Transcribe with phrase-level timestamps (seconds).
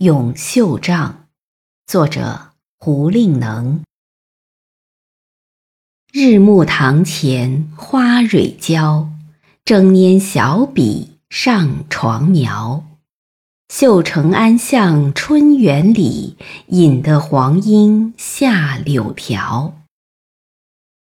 [0.00, 1.26] 咏绣帐，
[1.88, 3.82] 作者胡令能。
[6.12, 9.08] 日暮堂前花蕊娇，
[9.64, 12.84] 争拈小笔上床描。
[13.74, 16.36] 绣成安向春园里，
[16.68, 19.74] 引得黄莺下柳条。